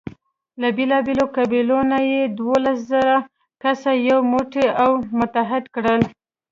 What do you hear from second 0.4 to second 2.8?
له بېلابېلو قبیلو نه یې دولس